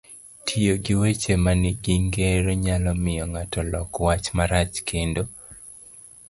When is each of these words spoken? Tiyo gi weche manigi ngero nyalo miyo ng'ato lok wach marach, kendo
Tiyo 0.45 0.73
gi 0.85 0.95
weche 1.01 1.33
manigi 1.45 1.93
ngero 2.05 2.51
nyalo 2.65 2.91
miyo 3.03 3.25
ng'ato 3.31 3.59
lok 3.71 3.91
wach 4.05 4.25
marach, 4.37 4.75
kendo 4.89 5.21